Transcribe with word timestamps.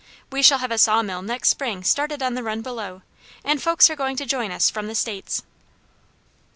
We 0.31 0.41
shall 0.41 0.57
have 0.57 0.71
a 0.71 0.79
saw 0.79 1.03
mill 1.03 1.21
next 1.21 1.49
spring 1.49 1.83
started 1.83 2.23
on 2.23 2.33
the 2.33 2.41
run 2.41 2.63
below, 2.63 3.03
and 3.43 3.61
folks 3.61 3.87
are 3.91 3.95
going 3.95 4.15
to 4.15 4.25
join 4.25 4.49
us 4.49 4.67
from 4.67 4.87
the 4.87 4.95
States." 4.95 5.43